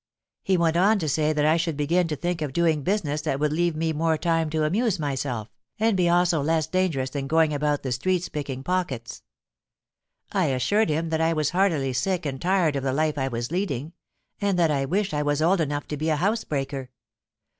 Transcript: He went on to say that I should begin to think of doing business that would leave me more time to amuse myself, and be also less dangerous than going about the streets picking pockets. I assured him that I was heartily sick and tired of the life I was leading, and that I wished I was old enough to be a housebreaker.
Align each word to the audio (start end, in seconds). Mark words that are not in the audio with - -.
He 0.41 0.57
went 0.57 0.77
on 0.77 0.97
to 0.97 1.07
say 1.07 1.31
that 1.31 1.45
I 1.45 1.57
should 1.57 1.77
begin 1.77 2.07
to 2.07 2.15
think 2.15 2.41
of 2.41 2.53
doing 2.53 2.81
business 2.81 3.21
that 3.21 3.39
would 3.39 3.53
leave 3.53 3.75
me 3.75 3.93
more 3.93 4.17
time 4.17 4.49
to 4.49 4.63
amuse 4.63 4.97
myself, 4.97 5.47
and 5.79 5.95
be 5.95 6.09
also 6.09 6.41
less 6.41 6.65
dangerous 6.65 7.11
than 7.11 7.27
going 7.27 7.53
about 7.53 7.83
the 7.83 7.91
streets 7.91 8.27
picking 8.27 8.63
pockets. 8.63 9.21
I 10.31 10.45
assured 10.45 10.89
him 10.89 11.09
that 11.11 11.21
I 11.21 11.33
was 11.33 11.51
heartily 11.51 11.93
sick 11.93 12.25
and 12.25 12.41
tired 12.41 12.75
of 12.75 12.81
the 12.83 12.93
life 12.93 13.19
I 13.19 13.27
was 13.27 13.51
leading, 13.51 13.93
and 14.41 14.57
that 14.57 14.71
I 14.71 14.85
wished 14.85 15.13
I 15.13 15.21
was 15.21 15.39
old 15.39 15.61
enough 15.61 15.87
to 15.89 15.97
be 15.97 16.09
a 16.09 16.15
housebreaker. 16.15 16.89